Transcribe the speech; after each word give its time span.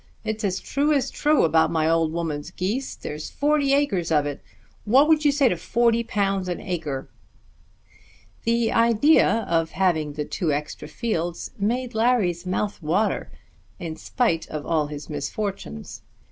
It's 0.23 0.43
as 0.43 0.59
true 0.59 0.91
as 0.93 1.11
true 1.11 1.43
about 1.43 1.69
my 1.69 1.87
old 1.87 2.11
woman's 2.11 2.49
geese. 2.49 2.95
There's 2.95 3.29
forty 3.29 3.71
acres 3.71 4.11
of 4.11 4.25
it. 4.25 4.41
What 4.83 5.07
would 5.07 5.23
you 5.25 5.31
say 5.31 5.47
to 5.47 5.53
£40 5.53 6.47
an 6.47 6.59
acre?" 6.59 7.07
The 8.43 8.71
idea 8.71 9.45
of 9.47 9.69
having 9.77 10.13
the 10.13 10.25
two 10.25 10.51
extra 10.51 10.87
fields 10.87 11.51
made 11.59 11.93
Larry's 11.93 12.47
mouth 12.47 12.81
water, 12.81 13.31
in 13.77 13.95
spite 13.95 14.47
of 14.49 14.65
all 14.65 14.87
his 14.87 15.07
misfortunes. 15.07 16.01